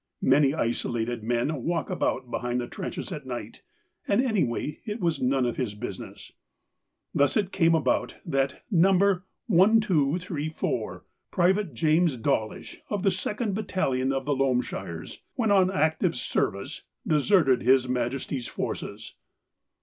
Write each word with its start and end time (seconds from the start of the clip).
Many 0.23 0.51
isolated 0.55 1.21
men 1.21 1.63
walk 1.63 1.91
about 1.91 2.31
behind 2.31 2.59
the 2.59 2.65
trenches 2.65 3.11
at 3.11 3.27
night, 3.27 3.61
and 4.07 4.19
anyway, 4.19 4.79
it 4.83 4.99
was 4.99 5.21
none 5.21 5.45
of 5.45 5.57
his 5.57 5.75
business. 5.75 6.31
Thus 7.13 7.37
it 7.37 7.51
came 7.51 7.75
about 7.75 8.15
that 8.25 8.63
No. 8.71 9.21
1234 9.45 11.05
Private 11.29 11.75
James 11.75 12.17
Dawlish, 12.17 12.81
of 12.89 13.03
the 13.03 13.11
second 13.11 13.53
battalion 13.53 14.11
of 14.11 14.25
the 14.25 14.35
Loamshires, 14.35 15.19
when 15.35 15.51
on 15.51 15.69
active 15.69 16.15
service, 16.15 16.81
deserted 17.07 17.61
His 17.61 17.87
Majesty's 17.87 18.47
Forces. 18.47 19.13